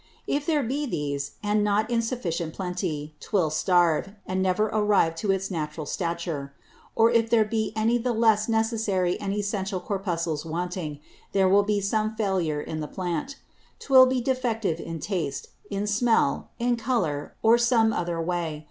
[0.25, 5.29] If there be these, and not in sufficient Plenty, 'twill starve, and never arrive to
[5.29, 6.53] its natural Stature:
[6.95, 11.01] Or if there be any the less necessary and essential Corpuscles wanting,
[11.33, 13.35] there will be some failure in the Plant;
[13.77, 18.59] 'twill be defective in Taste, in Smell, in Colour, or some other way.